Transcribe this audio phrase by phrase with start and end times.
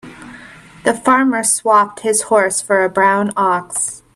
[0.83, 4.01] The farmer swapped his horse for a brown ox.